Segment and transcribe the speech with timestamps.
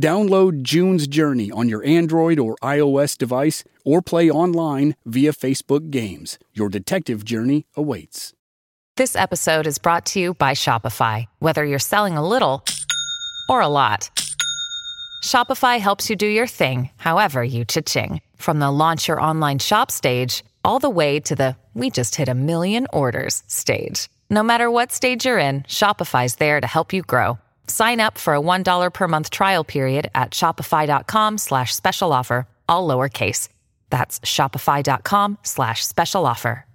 [0.00, 6.38] Download June's Journey on your Android or iOS device or play online via Facebook Games.
[6.52, 8.32] Your detective journey awaits.
[8.96, 11.26] This episode is brought to you by Shopify.
[11.38, 12.64] Whether you're selling a little
[13.48, 14.10] or a lot,
[15.24, 18.20] Shopify helps you do your thing, however you cha-ching.
[18.36, 22.28] From the launch your online shop stage all the way to the we just hit
[22.28, 24.08] a million orders stage.
[24.30, 27.38] No matter what stage you're in, Shopify's there to help you grow.
[27.66, 32.88] Sign up for a $1 per month trial period at shopify.com slash special offer, all
[32.88, 33.48] lowercase.
[33.90, 36.66] That's shopify.com slash special offer.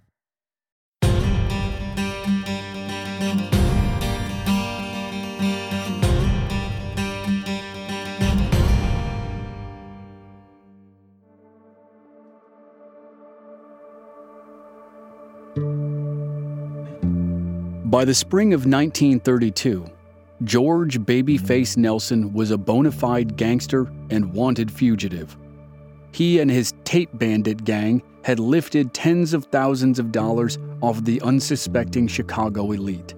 [17.90, 19.90] By the spring of 1932,
[20.44, 25.36] George Babyface Nelson was a bona fide gangster and wanted fugitive.
[26.14, 31.22] He and his tape bandit gang had lifted tens of thousands of dollars off the
[31.22, 33.16] unsuspecting Chicago elite.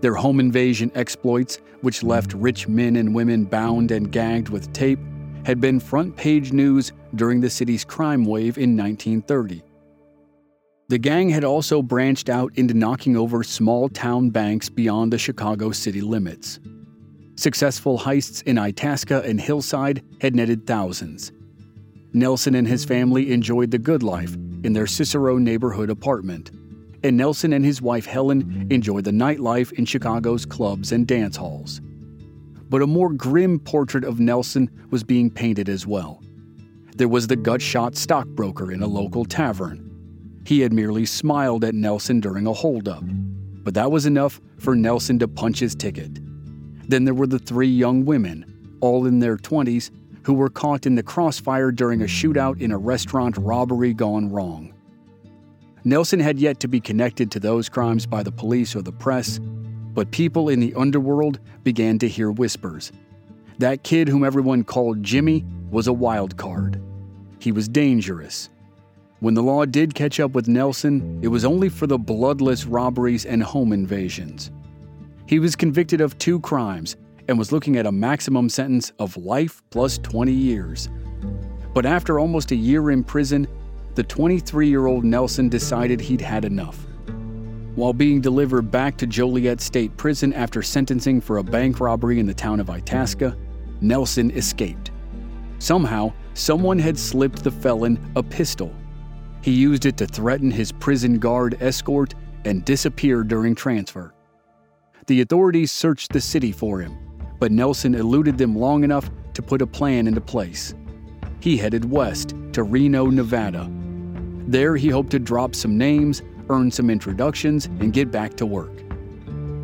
[0.00, 5.00] Their home invasion exploits, which left rich men and women bound and gagged with tape,
[5.44, 9.62] had been front page news during the city's crime wave in 1930.
[10.94, 15.72] The gang had also branched out into knocking over small town banks beyond the Chicago
[15.72, 16.60] city limits.
[17.34, 21.32] Successful heists in Itasca and Hillside had netted thousands.
[22.12, 26.52] Nelson and his family enjoyed the good life in their Cicero neighborhood apartment,
[27.02, 31.80] and Nelson and his wife Helen enjoyed the nightlife in Chicago's clubs and dance halls.
[32.70, 36.22] But a more grim portrait of Nelson was being painted as well.
[36.94, 39.83] There was the gut shot stockbroker in a local tavern
[40.44, 43.04] he had merely smiled at Nelson during a holdup,
[43.64, 46.20] but that was enough for Nelson to punch his ticket.
[46.88, 49.90] Then there were the three young women, all in their 20s,
[50.24, 54.72] who were caught in the crossfire during a shootout in a restaurant robbery gone wrong.
[55.84, 59.38] Nelson had yet to be connected to those crimes by the police or the press,
[59.38, 62.90] but people in the underworld began to hear whispers.
[63.58, 66.80] That kid whom everyone called Jimmy was a wild card.
[67.38, 68.48] He was dangerous,
[69.24, 73.24] when the law did catch up with Nelson, it was only for the bloodless robberies
[73.24, 74.50] and home invasions.
[75.26, 76.96] He was convicted of two crimes
[77.26, 80.90] and was looking at a maximum sentence of life plus 20 years.
[81.72, 83.48] But after almost a year in prison,
[83.94, 86.86] the 23 year old Nelson decided he'd had enough.
[87.76, 92.26] While being delivered back to Joliet State Prison after sentencing for a bank robbery in
[92.26, 93.34] the town of Itasca,
[93.80, 94.90] Nelson escaped.
[95.60, 98.70] Somehow, someone had slipped the felon a pistol
[99.44, 102.14] he used it to threaten his prison guard escort
[102.46, 104.14] and disappeared during transfer.
[105.06, 106.96] The authorities searched the city for him,
[107.38, 110.74] but Nelson eluded them long enough to put a plan into place.
[111.40, 113.70] He headed west to Reno, Nevada.
[114.46, 118.72] There, he hoped to drop some names, earn some introductions, and get back to work.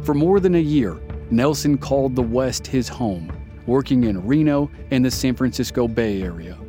[0.04, 3.32] For more than a year, Nelson called the West his home,
[3.64, 6.59] working in Reno and the San Francisco Bay Area.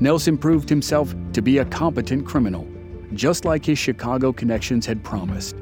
[0.00, 2.68] Nelson proved himself to be a competent criminal,
[3.14, 5.56] just like his Chicago connections had promised.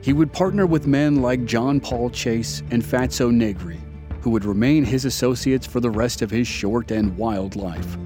[0.00, 3.78] He would partner with men like John Paul Chase and Fatso Negri,
[4.22, 7.96] who would remain his associates for the rest of his short and wild life.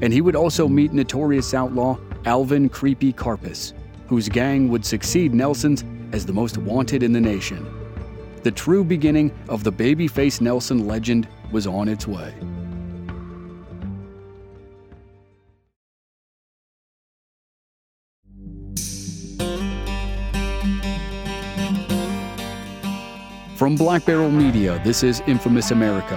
[0.00, 3.72] And he would also meet notorious outlaw Alvin Creepy Karpis,
[4.06, 7.66] whose gang would succeed Nelson's as the most wanted in the nation.
[8.44, 12.32] The true beginning of the babyface Nelson legend was on its way.
[23.70, 26.16] From Black Barrel Media, this is Infamous America.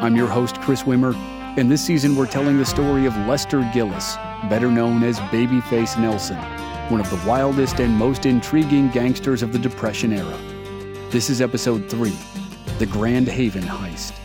[0.00, 1.14] I'm your host, Chris Wimmer,
[1.56, 4.16] and this season we're telling the story of Lester Gillis,
[4.48, 6.38] better known as Babyface Nelson,
[6.90, 10.36] one of the wildest and most intriguing gangsters of the Depression era.
[11.10, 12.12] This is episode 3
[12.80, 14.17] The Grand Haven Heist.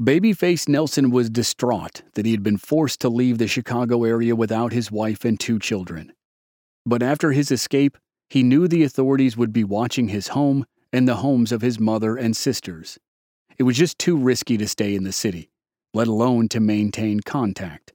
[0.00, 4.74] Babyface Nelson was distraught that he had been forced to leave the Chicago area without
[4.74, 6.12] his wife and two children.
[6.84, 7.96] But after his escape,
[8.28, 12.14] he knew the authorities would be watching his home and the homes of his mother
[12.14, 12.98] and sisters.
[13.56, 15.50] It was just too risky to stay in the city,
[15.94, 17.94] let alone to maintain contact.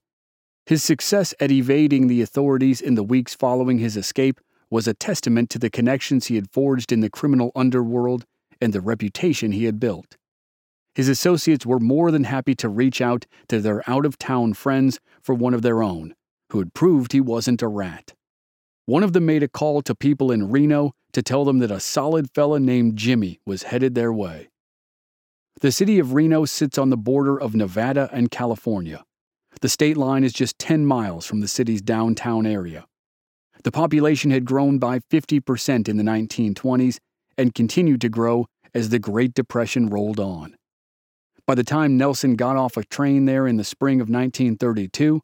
[0.65, 5.51] His success at evading the authorities in the weeks following his escape was a testament
[5.51, 8.25] to the connections he had forged in the criminal underworld
[8.59, 10.18] and the reputation he had built.
[10.93, 14.99] His associates were more than happy to reach out to their out of town friends
[15.21, 16.15] for one of their own,
[16.51, 18.13] who had proved he wasn't a rat.
[18.85, 21.79] One of them made a call to people in Reno to tell them that a
[21.79, 24.49] solid fella named Jimmy was headed their way.
[25.61, 29.03] The city of Reno sits on the border of Nevada and California.
[29.61, 32.85] The state line is just 10 miles from the city's downtown area.
[33.63, 36.97] The population had grown by 50% in the 1920s
[37.38, 40.55] and continued to grow as the Great Depression rolled on.
[41.51, 45.19] By the time Nelson got off a train there in the spring of 1932,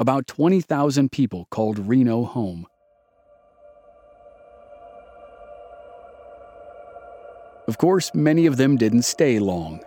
[0.00, 2.66] about 20,000 people called Reno home.
[7.68, 9.78] Of course, many of them didn't stay long.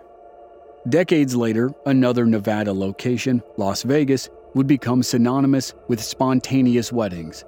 [0.88, 7.44] Decades later, another Nevada location, Las Vegas, would become synonymous with spontaneous weddings.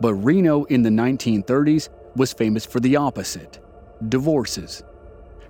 [0.00, 3.60] But Reno in the 1930s was famous for the opposite
[4.08, 4.82] divorces.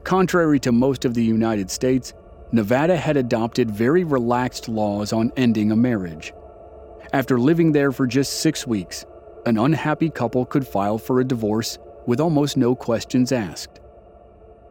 [0.03, 2.13] Contrary to most of the United States,
[2.55, 6.35] Nevada had adopted very relaxed laws on ending a marriage.
[7.15, 9.07] After living there for just six weeks,
[9.47, 13.81] an unhappy couple could file for a divorce with almost no questions asked.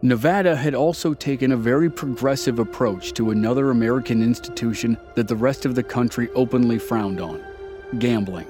[0.03, 5.65] Nevada had also taken a very progressive approach to another American institution that the rest
[5.65, 7.43] of the country openly frowned on
[7.97, 8.47] gambling.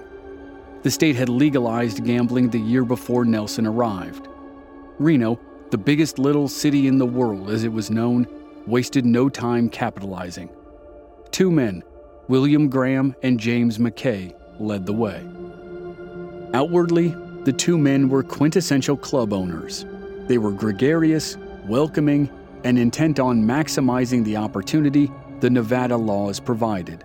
[0.84, 4.28] The state had legalized gambling the year before Nelson arrived.
[5.00, 5.40] Reno,
[5.70, 8.28] the biggest little city in the world as it was known,
[8.68, 10.50] wasted no time capitalizing.
[11.32, 11.84] Two men,
[12.28, 15.28] William Graham and James McKay, led the way.
[16.54, 19.86] Outwardly, the two men were quintessential club owners.
[20.28, 22.30] They were gregarious, welcoming,
[22.64, 27.04] and intent on maximizing the opportunity the Nevada laws provided.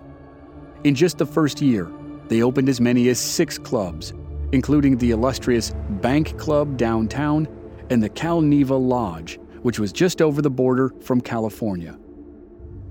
[0.83, 1.91] In just the first year,
[2.27, 4.13] they opened as many as six clubs,
[4.51, 7.47] including the illustrious Bank Club downtown
[7.89, 11.97] and the Cal Neva Lodge, which was just over the border from California.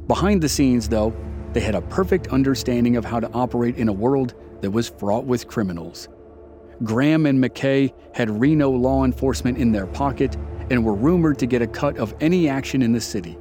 [0.07, 1.15] Behind the scenes, though,
[1.53, 5.25] they had a perfect understanding of how to operate in a world that was fraught
[5.25, 6.09] with criminals.
[6.85, 10.37] Graham and McKay had Reno law enforcement in their pocket
[10.71, 13.39] and were rumored to get a cut of any action in the city.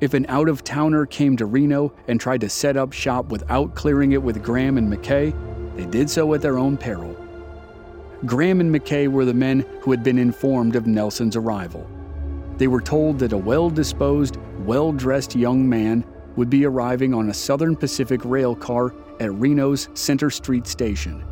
[0.00, 3.74] If an out of towner came to Reno and tried to set up shop without
[3.74, 5.34] clearing it with Graham and McKay,
[5.76, 7.16] they did so at their own peril.
[8.24, 11.86] Graham and McKay were the men who had been informed of Nelson's arrival.
[12.58, 16.04] They were told that a well disposed, well dressed young man
[16.36, 21.24] would be arriving on a Southern Pacific rail car at Reno's Center Street station.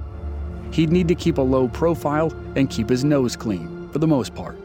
[0.71, 4.35] He'd need to keep a low profile and keep his nose clean, for the most
[4.35, 4.59] part.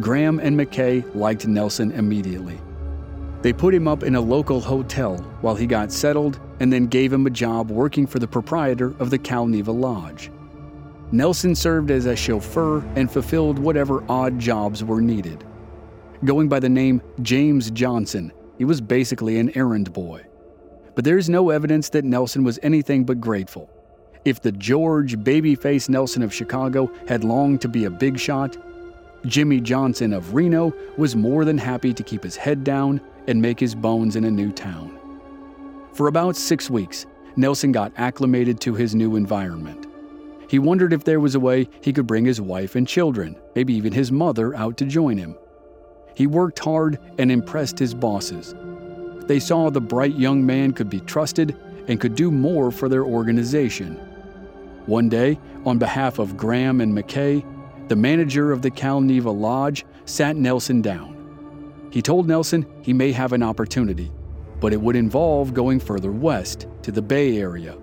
[0.00, 2.60] Graham and McKay liked Nelson immediately.
[3.42, 7.12] They put him up in a local hotel while he got settled and then gave
[7.12, 10.30] him a job working for the proprietor of the Cal Neva Lodge.
[11.12, 15.44] Nelson served as a chauffeur and fulfilled whatever odd jobs were needed.
[16.24, 20.24] Going by the name James Johnson, he was basically an errand boy.
[20.94, 23.68] But there is no evidence that Nelson was anything but grateful.
[24.24, 28.56] If the George Babyface Nelson of Chicago had longed to be a big shot,
[29.26, 33.60] Jimmy Johnson of Reno was more than happy to keep his head down and make
[33.60, 34.98] his bones in a new town.
[35.92, 37.04] For about six weeks,
[37.36, 39.88] Nelson got acclimated to his new environment.
[40.48, 43.74] He wondered if there was a way he could bring his wife and children, maybe
[43.74, 45.36] even his mother, out to join him.
[46.14, 48.54] He worked hard and impressed his bosses.
[49.26, 51.56] They saw the bright young man could be trusted
[51.88, 53.96] and could do more for their organization.
[54.86, 57.44] One day, on behalf of Graham and McKay,
[57.88, 61.88] the manager of the Cal Neva Lodge sat Nelson down.
[61.90, 64.10] He told Nelson he may have an opportunity,
[64.60, 67.76] but it would involve going further west to the Bay Area.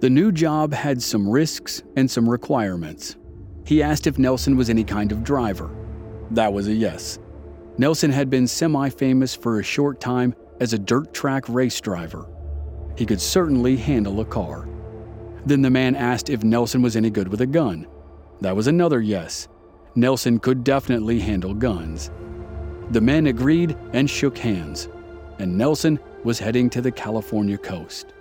[0.00, 3.16] The new job had some risks and some requirements.
[3.64, 5.70] He asked if Nelson was any kind of driver.
[6.30, 7.18] That was a yes.
[7.78, 12.26] Nelson had been semi famous for a short time as a dirt track race driver.
[12.96, 14.68] He could certainly handle a car.
[15.44, 17.86] Then the man asked if Nelson was any good with a gun.
[18.40, 19.48] That was another yes.
[19.94, 22.10] Nelson could definitely handle guns.
[22.90, 24.88] The men agreed and shook hands,
[25.38, 28.12] and Nelson was heading to the California coast.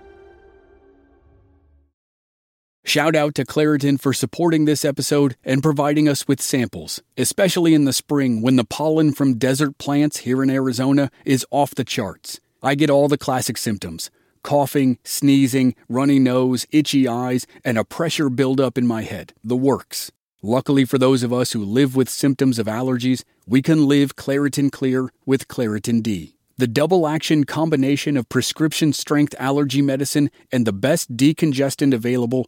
[2.87, 7.85] Shout out to Claritin for supporting this episode and providing us with samples, especially in
[7.85, 12.39] the spring when the pollen from desert plants here in Arizona is off the charts.
[12.61, 14.11] I get all the classic symptoms
[14.43, 19.33] coughing, sneezing, runny nose, itchy eyes, and a pressure buildup in my head.
[19.43, 20.11] The works.
[20.43, 24.71] Luckily for those of us who live with symptoms of allergies, we can live Claritin
[24.71, 26.35] Clear with Claritin D.
[26.57, 32.47] The double action combination of prescription strength allergy medicine and the best decongestant available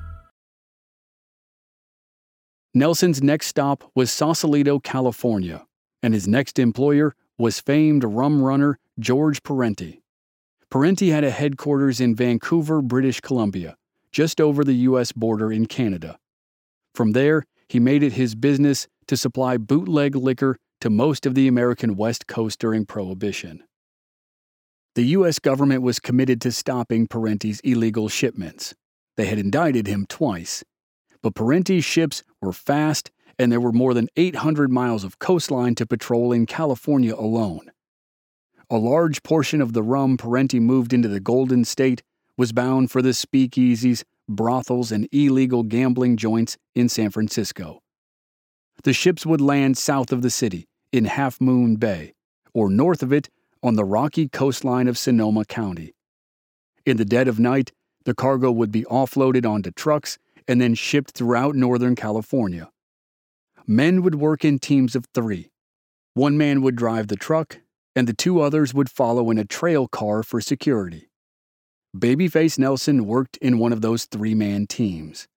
[2.73, 5.65] Nelson's next stop was Sausalito, California,
[6.01, 10.01] and his next employer was famed rum runner George Parenti.
[10.69, 13.75] Parenti had a headquarters in Vancouver, British Columbia,
[14.13, 15.11] just over the U.S.
[15.11, 16.17] border in Canada.
[16.95, 21.49] From there, he made it his business to supply bootleg liquor to most of the
[21.49, 23.63] American West Coast during Prohibition.
[24.95, 25.39] The U.S.
[25.39, 28.73] government was committed to stopping Parenti's illegal shipments.
[29.17, 30.63] They had indicted him twice,
[31.21, 35.85] but Parenti's ships were fast and there were more than 800 miles of coastline to
[35.85, 37.71] patrol in California alone.
[38.69, 42.03] A large portion of the rum Parenti moved into the Golden State
[42.37, 47.81] was bound for the speakeasies, brothels, and illegal gambling joints in San Francisco.
[48.83, 52.13] The ships would land south of the city, in Half Moon Bay,
[52.53, 53.29] or north of it
[53.63, 55.93] on the rocky coastline of Sonoma County.
[56.85, 57.71] In the dead of night,
[58.05, 62.69] the cargo would be offloaded onto trucks and then shipped throughout Northern California.
[63.67, 65.51] Men would work in teams of three.
[66.13, 67.59] One man would drive the truck,
[67.95, 71.09] and the two others would follow in a trail car for security.
[71.95, 75.27] Babyface Nelson worked in one of those three man teams.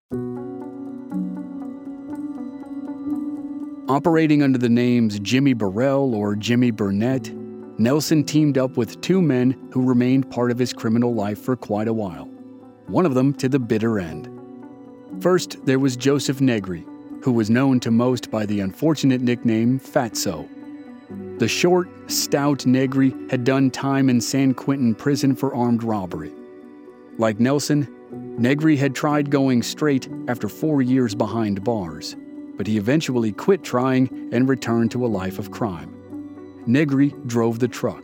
[3.89, 7.33] Operating under the names Jimmy Burrell or Jimmy Burnett,
[7.79, 11.89] Nelson teamed up with two men who remained part of his criminal life for quite
[11.89, 12.27] a while,
[12.87, 14.34] one of them to the bitter end.
[15.21, 16.85] First, there was Joseph Negri,
[17.23, 20.49] who was known to most by the unfortunate nickname Fatso.
[21.39, 26.33] The short, stout Negri had done time in San Quentin prison for armed robbery.
[27.19, 27.89] Like Nelson,
[28.39, 32.17] Negri had tried going straight after four years behind bars
[32.57, 35.91] but he eventually quit trying and returned to a life of crime.
[36.67, 38.03] Negri drove the truck.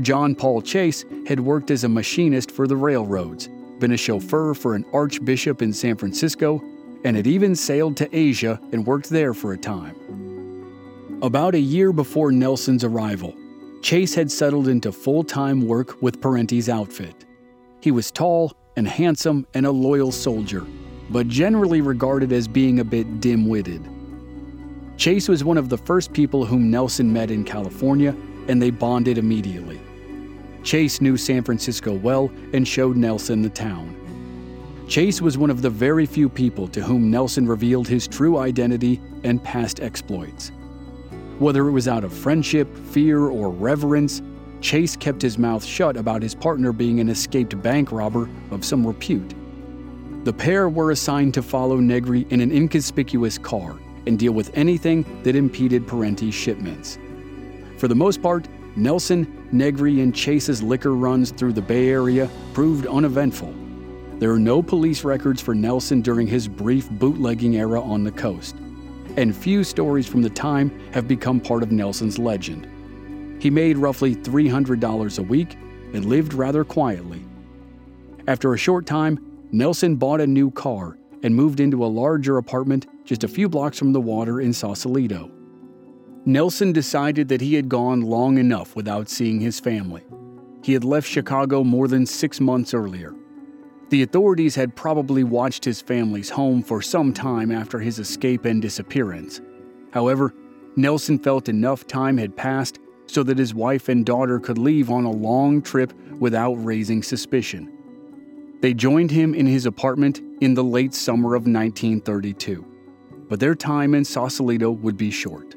[0.00, 4.74] John Paul Chase had worked as a machinist for the railroads, been a chauffeur for
[4.74, 6.62] an archbishop in San Francisco,
[7.04, 9.96] and had even sailed to Asia and worked there for a time.
[11.22, 13.34] About a year before Nelson's arrival,
[13.82, 17.24] Chase had settled into full time work with Parenti's outfit.
[17.80, 20.66] He was tall and handsome and a loyal soldier
[21.10, 23.88] but generally regarded as being a bit dim witted.
[24.96, 28.14] Chase was one of the first people whom Nelson met in California,
[28.48, 29.80] and they bonded immediately.
[30.64, 33.94] Chase knew San Francisco well and showed Nelson the town.
[34.88, 39.00] Chase was one of the very few people to whom Nelson revealed his true identity
[39.22, 40.52] and past exploits.
[41.38, 44.22] Whether it was out of friendship, fear, or reverence,
[44.60, 48.86] Chase kept his mouth shut about his partner being an escaped bank robber of some
[48.86, 49.34] repute.
[50.24, 55.04] The pair were assigned to follow Negri in an inconspicuous car and deal with anything
[55.22, 56.98] that impeded Parenti's shipments.
[57.76, 62.86] For the most part, Nelson, Negri, and Chase's liquor runs through the Bay Area proved
[62.86, 63.54] uneventful.
[64.18, 68.56] There are no police records for Nelson during his brief bootlegging era on the coast,
[69.16, 72.68] and few stories from the time have become part of Nelson's legend.
[73.40, 75.54] He made roughly $300 a week
[75.92, 77.22] and lived rather quietly.
[78.26, 79.18] After a short time,
[79.52, 83.78] Nelson bought a new car and moved into a larger apartment just a few blocks
[83.78, 85.30] from the water in Sausalito.
[86.26, 90.02] Nelson decided that he had gone long enough without seeing his family.
[90.62, 93.14] He had left Chicago more than six months earlier.
[93.90, 98.62] The authorities had probably watched his family's home for some time after his escape and
[98.62, 99.42] disappearance.
[99.92, 100.34] However,
[100.76, 105.04] Nelson felt enough time had passed so that his wife and daughter could leave on
[105.04, 107.70] a long trip without raising suspicion.
[108.62, 112.64] They joined him in his apartment in the late summer of 1932,
[113.28, 115.53] but their time in Sausalito would be short.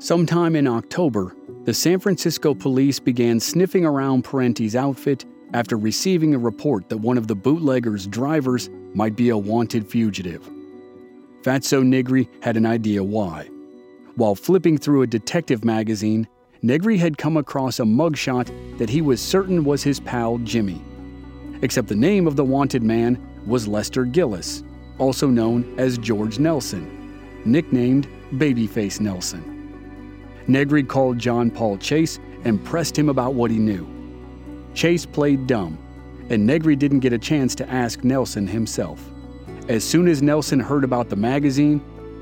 [0.00, 6.38] Sometime in October, the San Francisco police began sniffing around Parenti's outfit after receiving a
[6.38, 10.48] report that one of the bootlegger's drivers might be a wanted fugitive.
[11.42, 13.50] Fatso Negri had an idea why.
[14.14, 16.26] While flipping through a detective magazine,
[16.62, 20.80] Negri had come across a mugshot that he was certain was his pal Jimmy.
[21.60, 24.62] Except the name of the wanted man was Lester Gillis,
[24.96, 29.59] also known as George Nelson, nicknamed Babyface Nelson.
[30.50, 33.86] Negri called John Paul Chase and pressed him about what he knew.
[34.74, 35.78] Chase played dumb,
[36.28, 39.10] and Negri didn't get a chance to ask Nelson himself.
[39.68, 41.80] As soon as Nelson heard about the magazine,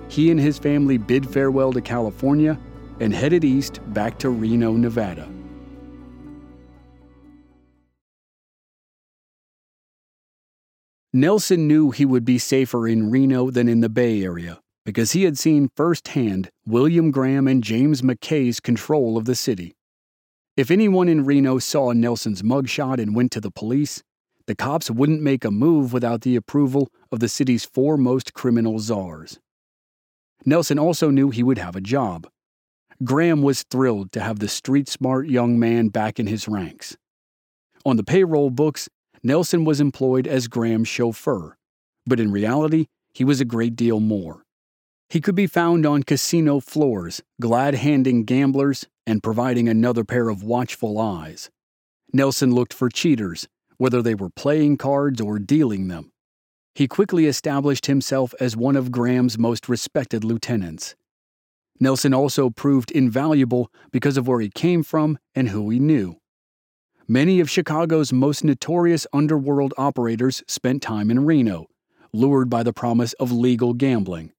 [0.09, 2.59] he and his family bid farewell to California
[3.01, 5.29] and headed east back to Reno, Nevada.
[11.15, 15.25] Nelson knew he would be safer in Reno than in the Bay Area because he
[15.25, 19.77] had seen firsthand William Graham and James McKay's control of the city.
[20.57, 24.03] If anyone in Reno saw Nelson's mugshot and went to the police,
[24.47, 29.39] the cops wouldn't make a move without the approval of the city's foremost criminal czars.
[30.47, 32.27] Nelson also knew he would have a job.
[33.05, 36.97] Graham was thrilled to have the street smart young man back in his ranks.
[37.85, 38.89] On the payroll books,
[39.23, 41.59] Nelson was employed as Graham's chauffeur,
[42.07, 44.47] but in reality, he was a great deal more.
[45.11, 50.43] He could be found on casino floors, glad handing gamblers and providing another pair of
[50.43, 51.49] watchful eyes.
[52.13, 53.49] Nelson looked for cheaters,
[53.79, 56.13] whether they were playing cards or dealing them.
[56.75, 60.95] He quickly established himself as one of Graham's most respected lieutenants.
[61.81, 66.19] Nelson also proved invaluable because of where he came from and who he knew.
[67.07, 71.67] Many of Chicago's most notorious underworld operators spent time in Reno,
[72.13, 74.33] lured by the promise of legal gambling.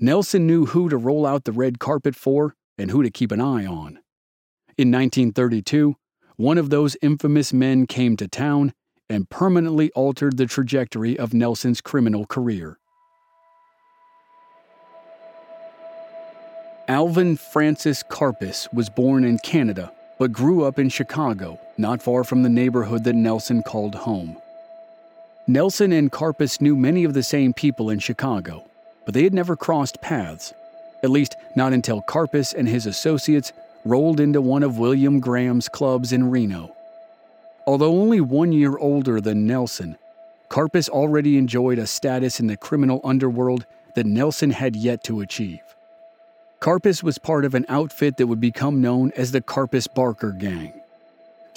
[0.00, 3.40] Nelson knew who to roll out the red carpet for and who to keep an
[3.40, 3.98] eye on.
[4.78, 5.94] In 1932,
[6.36, 8.72] one of those infamous men came to town
[9.10, 12.78] and permanently altered the trajectory of Nelson's criminal career.
[16.88, 22.42] Alvin Francis Karpis was born in Canada but grew up in Chicago, not far from
[22.42, 24.36] the neighborhood that Nelson called home.
[25.46, 28.69] Nelson and Karpis knew many of the same people in Chicago,
[29.10, 30.54] but they had never crossed paths,
[31.02, 33.52] at least not until Karpis and his associates
[33.84, 36.76] rolled into one of William Graham's clubs in Reno.
[37.66, 39.98] Although only one year older than Nelson,
[40.48, 45.74] Karpis already enjoyed a status in the criminal underworld that Nelson had yet to achieve.
[46.60, 50.72] Karpis was part of an outfit that would become known as the Karpis Barker Gang.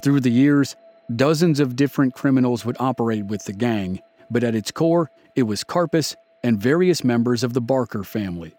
[0.01, 0.75] Through the years,
[1.15, 5.63] dozens of different criminals would operate with the gang, but at its core, it was
[5.63, 8.53] Karpis and various members of the Barker family.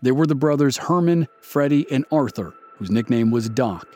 [0.00, 3.86] There were the brothers Herman, Freddie, and Arthur, whose nickname was Doc.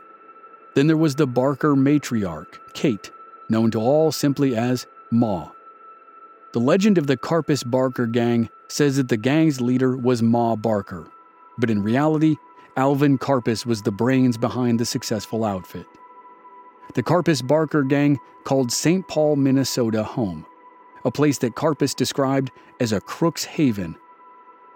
[0.74, 3.10] Then there was the Barker matriarch, Kate,
[3.48, 5.50] known to all simply as Ma.
[6.52, 11.08] The legend of the Karpis Barker gang says that the gang's leader was Ma Barker,
[11.58, 12.36] but in reality,
[12.76, 15.86] Alvin Karpis was the brains behind the successful outfit.
[16.94, 19.06] The Karpis Barker gang called St.
[19.08, 20.46] Paul, Minnesota home
[21.06, 23.96] a place that Karpis described as a crook's haven.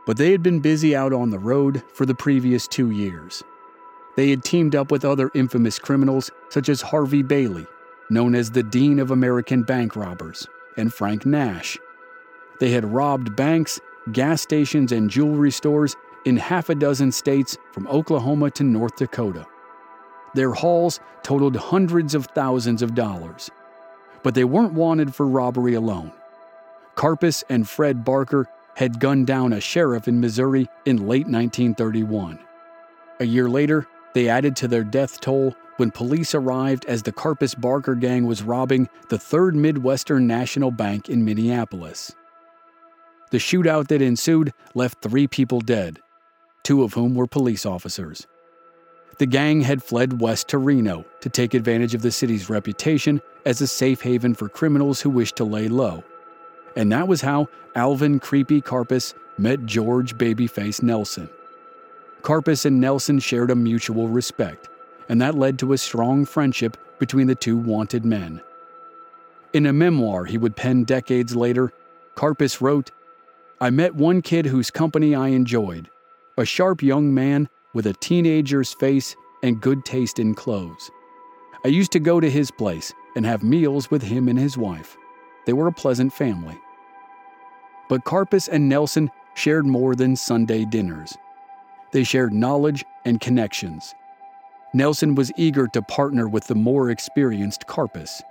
[0.07, 3.43] But they had been busy out on the road for the previous two years.
[4.17, 7.67] They had teamed up with other infamous criminals such as Harvey Bailey,
[8.11, 11.77] known as the Dean of American Bank Robbers, and Frank Nash.
[12.61, 13.81] They had robbed banks,
[14.13, 19.47] gas stations, and jewelry stores in half a dozen states from Oklahoma to North Dakota.
[20.35, 23.51] Their hauls totaled hundreds of thousands of dollars.
[24.23, 26.13] But they weren't wanted for robbery alone.
[27.01, 32.39] Karpis and Fred Barker had gunned down a sheriff in Missouri in late 1931.
[33.21, 37.59] A year later, they added to their death toll when police arrived as the Karpis
[37.59, 42.15] Barker gang was robbing the Third Midwestern National Bank in Minneapolis.
[43.31, 46.01] The shootout that ensued left three people dead,
[46.65, 48.27] two of whom were police officers.
[49.17, 53.63] The gang had fled west to Reno to take advantage of the city's reputation as
[53.63, 56.05] a safe haven for criminals who wished to lay low.
[56.77, 61.29] And that was how Alvin Creepy Karpis met George Babyface Nelson.
[62.23, 64.69] Karpis and Nelson shared a mutual respect,
[65.09, 68.43] and that led to a strong friendship between the two wanted men.
[69.53, 71.73] In a memoir he would pen decades later,
[72.15, 72.91] Karpis wrote,
[73.61, 75.91] I met one kid whose company I enjoyed,
[76.37, 80.91] a sharp young man with a teenager's face and good taste in clothes.
[81.65, 84.97] I used to go to his place and have meals with him and his wife.
[85.47, 86.59] They were a pleasant family.
[87.89, 91.17] But Karpis and Nelson shared more than Sunday dinners.
[91.93, 93.95] They shared knowledge and connections.
[94.73, 98.23] Nelson was eager to partner with the more experienced Karpis.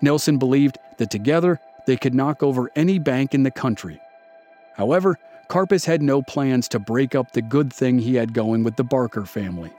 [0.00, 4.00] Nelson believed that together they could knock over any bank in the country.
[4.74, 8.76] However, Karpis had no plans to break up the good thing he had going with
[8.76, 9.72] the Barker family.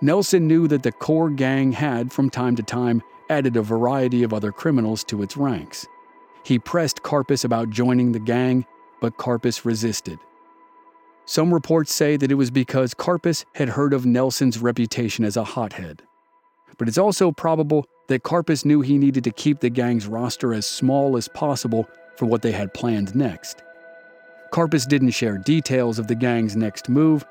[0.00, 4.34] Nelson knew that the core gang had, from time to time, added a variety of
[4.34, 5.86] other criminals to its ranks.
[6.44, 8.66] He pressed Karpis about joining the gang,
[9.00, 10.18] but Karpis resisted.
[11.24, 15.44] Some reports say that it was because Karpis had heard of Nelson's reputation as a
[15.44, 16.02] hothead.
[16.78, 20.66] But it's also probable that Karpis knew he needed to keep the gang's roster as
[20.66, 23.62] small as possible for what they had planned next.
[24.52, 27.24] Karpis didn't share details of the gang's next move,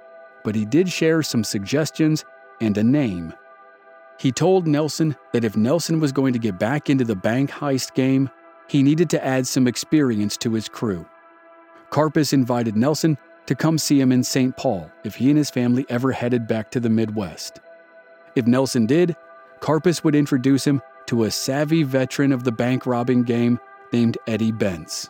[0.44, 2.26] but he did share some suggestions
[2.60, 3.34] and a name.
[4.19, 7.93] He told Nelson that if Nelson was going to get back into the bank heist
[7.93, 8.30] game,
[8.67, 11.06] he needed to add some experience to his crew.
[11.89, 14.56] Karpis invited Nelson to come see him in St.
[14.56, 17.60] Paul if he and his family ever headed back to the Midwest.
[18.36, 19.15] If Nelson did,
[19.60, 23.60] Karpis would introduce him to a savvy veteran of the bank robbing game
[23.91, 25.10] named Eddie Bentz.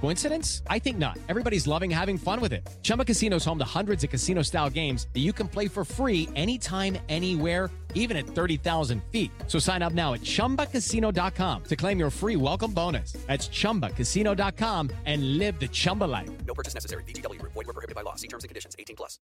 [0.00, 0.62] Coincidence?
[0.68, 1.18] I think not.
[1.28, 2.68] Everybody's loving having fun with it.
[2.82, 5.84] Chumba Casino is home to hundreds of casino style games that you can play for
[5.84, 9.30] free anytime, anywhere, even at 30,000 feet.
[9.46, 13.12] So sign up now at chumbacasino.com to claim your free welcome bonus.
[13.26, 16.30] That's chumbacasino.com and live the Chumba life.
[16.46, 17.04] No purchase necessary.
[17.04, 17.52] VGW Group.
[17.52, 18.16] Void were prohibited by law.
[18.16, 18.76] See terms and conditions.
[18.78, 19.18] 18 plus.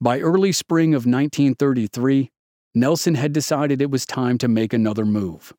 [0.00, 2.30] By early spring of 1933,
[2.74, 5.52] Nelson had decided it was time to make another move.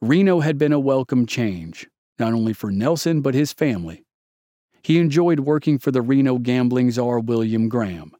[0.00, 1.86] Reno had been a welcome change,
[2.20, 4.04] not only for Nelson but his family.
[4.82, 8.12] He enjoyed working for the Reno gambling czar William Graham.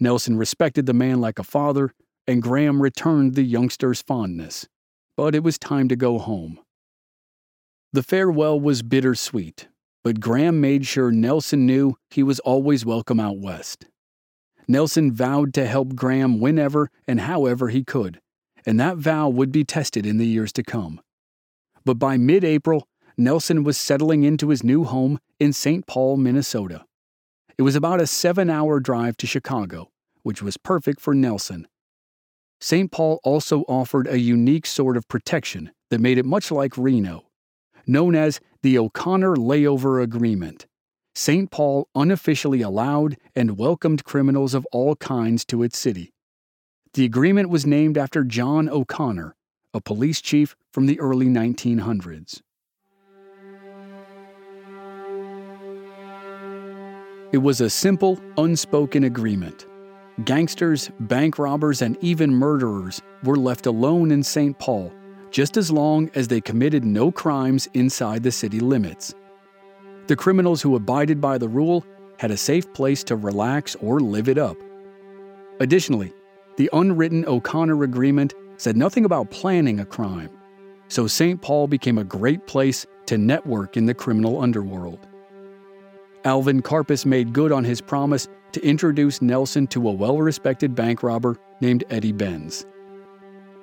[0.00, 1.94] Nelson respected the man like a father,
[2.26, 4.66] and Graham returned the youngster's fondness.
[5.16, 6.58] But it was time to go home.
[7.92, 9.68] The farewell was bittersweet,
[10.02, 13.86] but Graham made sure Nelson knew he was always welcome out west.
[14.66, 18.20] Nelson vowed to help Graham whenever and however he could,
[18.64, 21.00] and that vow would be tested in the years to come.
[21.84, 22.86] But by mid April,
[23.16, 25.86] Nelson was settling into his new home in St.
[25.86, 26.84] Paul, Minnesota.
[27.58, 29.90] It was about a seven hour drive to Chicago,
[30.22, 31.68] which was perfect for Nelson.
[32.60, 32.90] St.
[32.90, 37.26] Paul also offered a unique sort of protection that made it much like Reno,
[37.86, 40.66] known as the O'Connor Layover Agreement.
[41.14, 41.50] St.
[41.50, 46.12] Paul unofficially allowed and welcomed criminals of all kinds to its city.
[46.94, 49.34] The agreement was named after John O'Connor,
[49.74, 52.40] a police chief from the early 1900s.
[57.32, 59.66] It was a simple, unspoken agreement.
[60.24, 64.58] Gangsters, bank robbers, and even murderers were left alone in St.
[64.58, 64.92] Paul
[65.30, 69.14] just as long as they committed no crimes inside the city limits.
[70.06, 71.86] The criminals who abided by the rule
[72.18, 74.58] had a safe place to relax or live it up.
[75.58, 76.12] Additionally,
[76.58, 80.28] the unwritten O'Connor Agreement said nothing about planning a crime,
[80.88, 81.40] so St.
[81.40, 85.08] Paul became a great place to network in the criminal underworld.
[86.24, 91.02] Alvin Karpis made good on his promise to introduce Nelson to a well respected bank
[91.02, 92.64] robber named Eddie Bentz.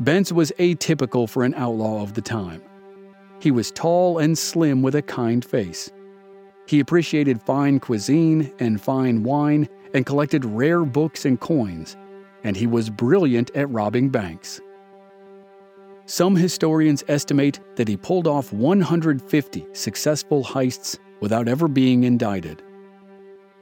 [0.01, 2.61] Bentz was atypical for an outlaw of the time.
[3.39, 5.89] He was tall and slim with a kind face.
[6.67, 11.95] He appreciated fine cuisine and fine wine and collected rare books and coins,
[12.43, 14.59] and he was brilliant at robbing banks.
[16.05, 22.61] Some historians estimate that he pulled off 150 successful heists without ever being indicted.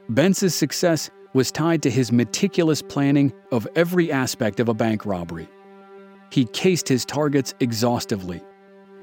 [0.08, 5.48] Bentz's success was tied to his meticulous planning of every aspect of a bank robbery.
[6.30, 8.42] He cased his targets exhaustively.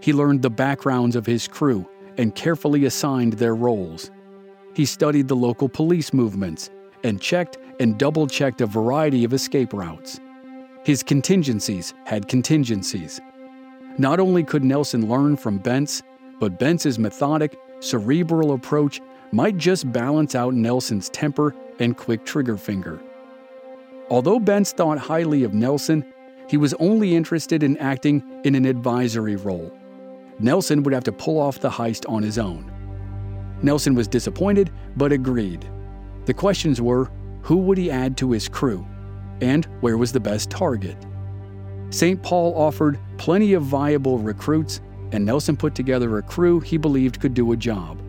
[0.02, 1.88] He learned the backgrounds of his crew
[2.18, 4.12] and carefully assigned their roles.
[4.74, 6.70] He studied the local police movements
[7.04, 10.20] and checked and double checked a variety of escape routes.
[10.84, 13.20] His contingencies had contingencies.
[13.98, 16.04] Not only could Nelson learn from Bentz,
[16.40, 23.02] but Bentz's methodic, cerebral approach might just balance out Nelson's temper and quick trigger finger.
[24.10, 26.06] Although Bentz thought highly of Nelson,
[26.48, 29.72] he was only interested in acting in an advisory role.
[30.40, 32.72] Nelson would have to pull off the heist on his own.
[33.62, 35.68] Nelson was disappointed, but agreed.
[36.26, 37.10] The questions were
[37.42, 38.86] who would he add to his crew?
[39.42, 40.98] And where was the best target?
[41.90, 42.22] St.
[42.22, 44.82] Paul offered plenty of viable recruits,
[45.12, 48.02] and Nelson put together a crew he believed could do a job.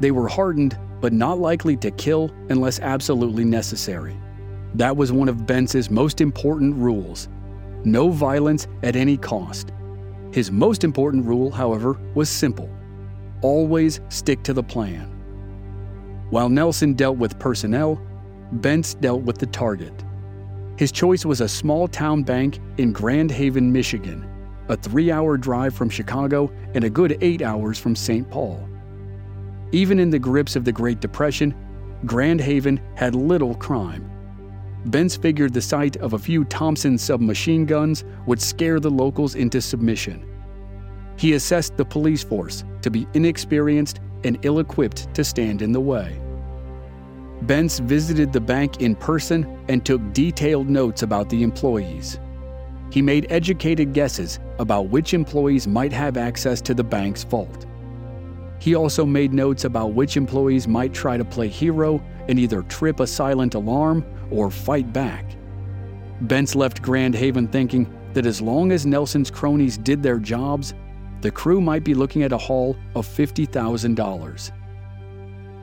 [0.00, 4.16] They were hardened, but not likely to kill unless absolutely necessary.
[4.74, 7.28] That was one of Bentz's most important rules
[7.84, 9.72] no violence at any cost.
[10.32, 12.70] His most important rule, however, was simple
[13.42, 15.08] always stick to the plan.
[16.30, 18.00] While Nelson dealt with personnel,
[18.52, 19.92] Bentz dealt with the target.
[20.78, 24.26] His choice was a small town bank in Grand Haven, Michigan,
[24.68, 28.28] a three hour drive from Chicago and a good eight hours from St.
[28.30, 28.68] Paul.
[29.72, 31.54] Even in the grips of the Great Depression,
[32.04, 34.08] Grand Haven had little crime.
[34.86, 39.60] Bentz figured the sight of a few Thompson submachine guns would scare the locals into
[39.60, 40.28] submission.
[41.16, 45.80] He assessed the police force to be inexperienced and ill equipped to stand in the
[45.80, 46.20] way.
[47.42, 52.18] Bentz visited the bank in person and took detailed notes about the employees.
[52.92, 57.64] He made educated guesses about which employees might have access to the bank's vault.
[58.58, 63.00] He also made notes about which employees might try to play hero and either trip
[63.00, 65.24] a silent alarm or fight back.
[66.24, 70.74] Bentz left Grand Haven thinking that as long as Nelson's cronies did their jobs,
[71.22, 74.52] the crew might be looking at a haul of $50,000.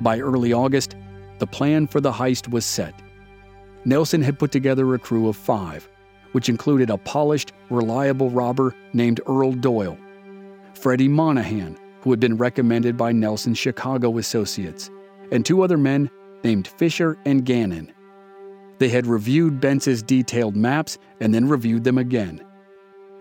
[0.01, 0.95] By early August,
[1.37, 2.99] the plan for the heist was set.
[3.85, 5.87] Nelson had put together a crew of five,
[6.31, 9.97] which included a polished, reliable robber named Earl Doyle,
[10.73, 14.89] Freddie Monahan, who had been recommended by Nelson's Chicago associates,
[15.31, 16.09] and two other men
[16.43, 17.91] named Fisher and Gannon.
[18.77, 22.43] They had reviewed Bentz's detailed maps and then reviewed them again.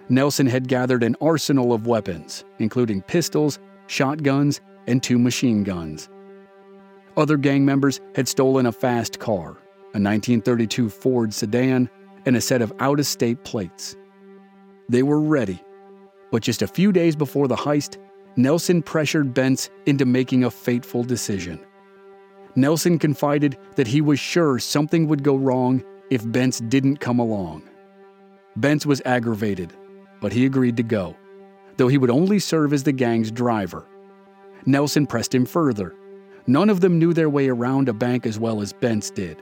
[0.09, 6.09] Nelson had gathered an arsenal of weapons, including pistols, shotguns, and two machine guns.
[7.17, 9.49] Other gang members had stolen a fast car,
[9.93, 11.91] a 1932 Ford sedan,
[12.27, 13.97] and a set of out of state plates.
[14.89, 15.63] They were ready,
[16.31, 17.99] but just a few days before the heist,
[18.37, 21.59] Nelson pressured Bentz into making a fateful decision.
[22.55, 27.63] Nelson confided that he was sure something would go wrong if Bentz didn't come along.
[28.59, 29.73] Bentz was aggravated,
[30.21, 31.17] but he agreed to go,
[31.77, 33.87] though he would only serve as the gang's driver.
[34.67, 35.95] Nelson pressed him further.
[36.47, 39.41] None of them knew their way around a bank as well as Bentz did.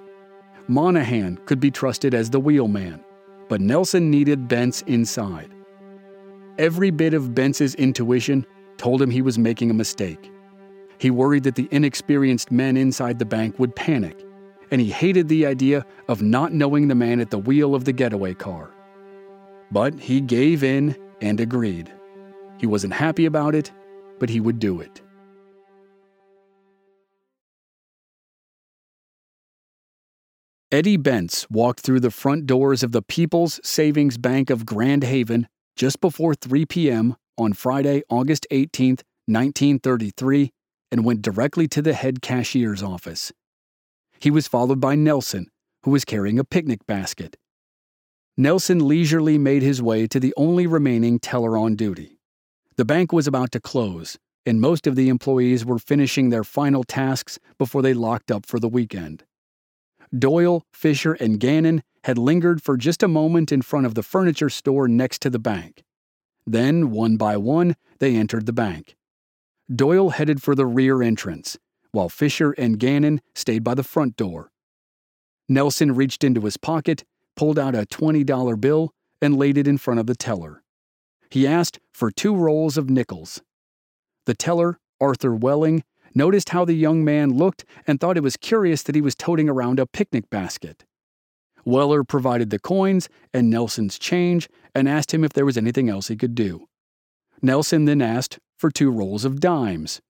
[0.69, 3.05] Monahan could be trusted as the wheelman,
[3.49, 5.55] but Nelson needed Bentz inside.
[6.59, 8.45] Every bit of Bentz's intuition
[8.77, 10.31] told him he was making a mistake.
[10.99, 14.25] He worried that the inexperienced men inside the bank would panic,
[14.71, 17.93] and he hated the idea of not knowing the man at the wheel of the
[17.93, 18.71] getaway car.
[19.71, 21.93] But he gave in and agreed.
[22.59, 23.71] He wasn't happy about it,
[24.19, 25.03] but he would do it.
[30.77, 35.49] Eddie Bentz walked through the front doors of the People's Savings Bank of Grand Haven
[35.75, 37.17] just before 3 p.m.
[37.39, 40.51] on Friday, August 18, 1933,
[40.93, 43.33] and went directly to the head cashier's office.
[44.19, 45.47] He was followed by Nelson,
[45.85, 47.39] who was carrying a picnic basket.
[48.37, 52.19] Nelson leisurely made his way to the only remaining teller on duty.
[52.77, 56.85] The bank was about to close, and most of the employees were finishing their final
[56.85, 59.25] tasks before they locked up for the weekend.
[60.17, 64.51] Doyle, Fisher, and Gannon had lingered for just a moment in front of the furniture
[64.51, 65.85] store next to the bank.
[66.47, 68.97] Then, one by one, they entered the bank.
[69.75, 71.59] Doyle headed for the rear entrance,
[71.91, 74.53] while Fisher and Gannon stayed by the front door.
[75.49, 79.99] Nelson reached into his pocket, pulled out a $20 bill, and laid it in front
[79.99, 80.63] of the teller.
[81.31, 83.43] He asked for two rolls of nickels.
[84.27, 85.83] The teller, Arthur Welling,
[86.17, 89.49] noticed how the young man looked and thought it was curious that he was toting
[89.49, 90.85] around a picnic basket.
[91.65, 96.09] Weller provided the coins and Nelson's change and asked him if there was anything else
[96.09, 96.69] he could do.
[97.43, 100.01] Nelson then asked for two rolls of dimes.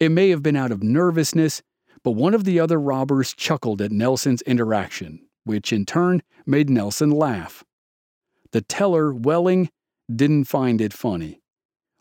[0.00, 1.62] It may have been out of nervousness,
[2.02, 7.10] but one of the other robbers chuckled at Nelson's interaction, which in turn made Nelson
[7.10, 7.64] laugh.
[8.52, 9.70] The teller, Welling,
[10.14, 11.40] didn't find it funny.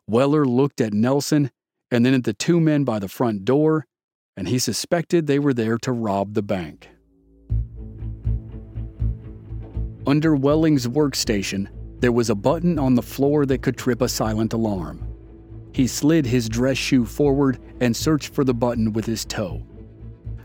[0.07, 1.51] Weller looked at Nelson
[1.91, 3.85] and then at the two men by the front door,
[4.35, 6.89] and he suspected they were there to rob the bank.
[10.05, 11.67] Under Welling's workstation,
[11.99, 15.03] there was a button on the floor that could trip a silent alarm.
[15.73, 19.63] He slid his dress shoe forward and searched for the button with his toe.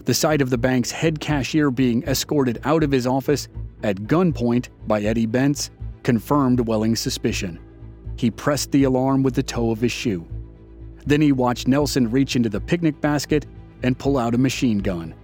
[0.04, 3.48] The sight of the bank's head cashier being escorted out of his office
[3.82, 5.70] at gunpoint by Eddie Bentz
[6.02, 7.58] confirmed Welling's suspicion.
[8.16, 10.26] He pressed the alarm with the toe of his shoe.
[11.06, 13.46] Then he watched Nelson reach into the picnic basket
[13.82, 15.14] and pull out a machine gun.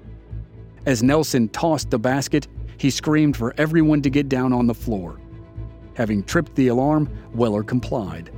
[0.86, 5.20] As Nelson tossed the basket, he screamed for everyone to get down on the floor.
[5.94, 8.30] Having tripped the alarm, Weller complied.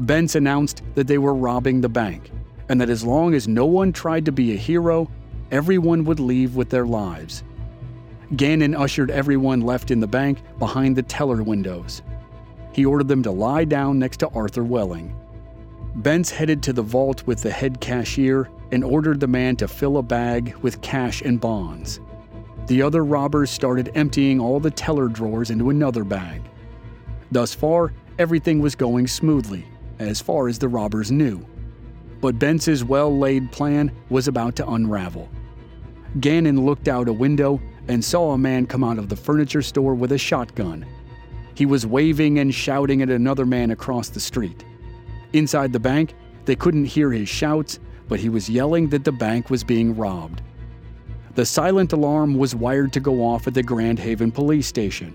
[0.00, 2.30] Bentz announced that they were robbing the bank,
[2.68, 5.08] and that as long as no one tried to be a hero,
[5.50, 7.44] everyone would leave with their lives.
[8.36, 12.02] Gannon ushered everyone left in the bank behind the teller windows.
[12.72, 15.14] He ordered them to lie down next to Arthur Welling.
[15.96, 19.98] Bentz headed to the vault with the head cashier and ordered the man to fill
[19.98, 22.00] a bag with cash and bonds.
[22.66, 26.42] The other robbers started emptying all the teller drawers into another bag.
[27.30, 29.66] Thus far, everything was going smoothly,
[30.00, 31.46] as far as the robbers knew.
[32.20, 35.28] But Bentz's well laid plan was about to unravel.
[36.20, 39.94] Gannon looked out a window and saw a man come out of the furniture store
[39.94, 40.86] with a shotgun.
[41.54, 44.64] He was waving and shouting at another man across the street.
[45.34, 49.50] Inside the bank, they couldn't hear his shouts, but he was yelling that the bank
[49.50, 50.42] was being robbed.
[51.34, 55.12] The silent alarm was wired to go off at the Grand Haven police station,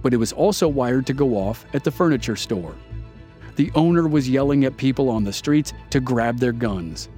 [0.00, 2.74] but it was also wired to go off at the furniture store.
[3.56, 7.10] The owner was yelling at people on the streets to grab their guns.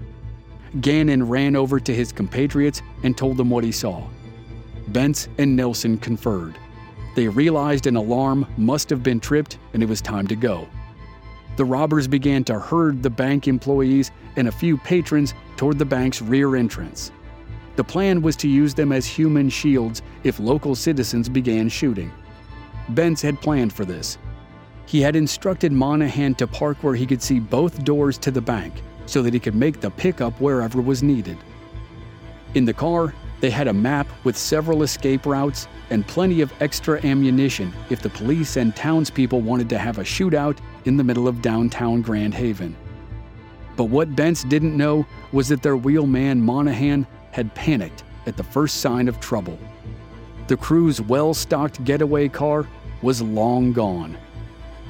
[0.80, 4.08] Gannon ran over to his compatriots and told them what he saw.
[4.90, 6.58] Bentz and Nelson conferred.
[7.14, 10.66] They realized an alarm must have been tripped and it was time to go.
[11.56, 16.22] The robbers began to herd the bank employees and a few patrons toward the bank's
[16.22, 17.12] rear entrance.
[17.76, 22.12] The plan was to use them as human shields if local citizens began shooting.
[22.90, 24.18] Bentz had planned for this.
[24.86, 28.74] He had instructed Monahan to park where he could see both doors to the bank
[29.06, 31.38] so that he could make the pickup wherever was needed.
[32.54, 37.04] In the car, they had a map with several escape routes and plenty of extra
[37.04, 41.42] ammunition if the police and townspeople wanted to have a shootout in the middle of
[41.42, 42.76] downtown Grand Haven.
[43.76, 48.78] But what Bentz didn't know was that their wheelman Monahan had panicked at the first
[48.80, 49.58] sign of trouble.
[50.48, 52.66] The crew's well stocked getaway car
[53.02, 54.18] was long gone.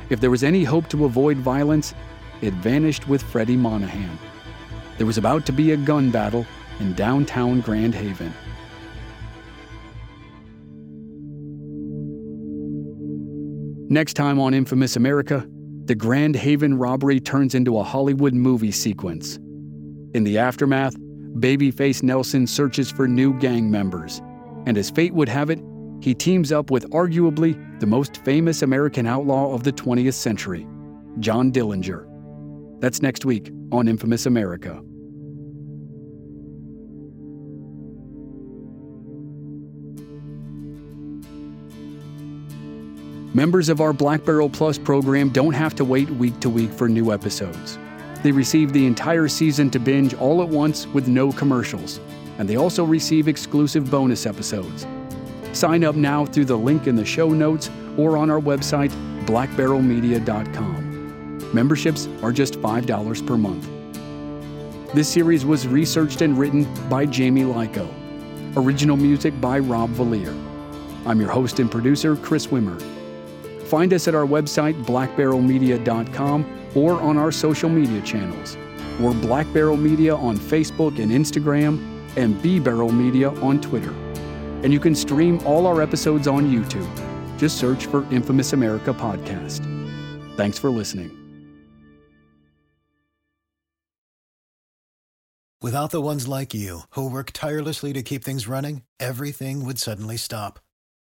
[0.09, 1.95] If there was any hope to avoid violence,
[2.41, 4.19] it vanished with Freddie Monahan.
[4.97, 6.47] There was about to be a gun battle
[6.81, 8.33] in downtown Grand Haven.
[13.89, 15.47] Next time on Infamous America,
[15.91, 19.39] the Grand Haven robbery turns into a Hollywood movie sequence.
[20.15, 20.97] In the aftermath,
[21.41, 24.23] Babyface Nelson searches for new gang members,
[24.67, 25.59] and as fate would have it,
[26.01, 30.65] he teams up with arguably the most famous American outlaw of the 20th century,
[31.19, 32.07] John Dillinger.
[32.79, 34.81] That's next week on Infamous America.
[43.33, 46.89] Members of our Black Barrel Plus program don't have to wait week to week for
[46.89, 47.79] new episodes.
[48.25, 52.01] They receive the entire season to binge all at once with no commercials,
[52.39, 54.85] and they also receive exclusive bonus episodes.
[55.53, 58.91] Sign up now through the link in the show notes or on our website,
[59.27, 61.55] blackbarrelmedia.com.
[61.55, 63.69] Memberships are just $5 per month.
[64.93, 67.89] This series was researched and written by Jamie Lyko.
[68.57, 70.35] Original music by Rob Valier.
[71.07, 73.00] I'm your host and producer, Chris Wimmer.
[73.71, 78.57] Find us at our website, blackbarrelmedia.com, or on our social media channels.
[78.99, 81.79] We're Black Barrel Media on Facebook and Instagram,
[82.17, 83.93] and B Barrel Media on Twitter.
[84.65, 87.39] And you can stream all our episodes on YouTube.
[87.39, 89.65] Just search for Infamous America Podcast.
[90.37, 91.17] Thanks for listening.
[95.63, 100.17] Without the ones like you, who work tirelessly to keep things running, everything would suddenly
[100.17, 100.59] stop.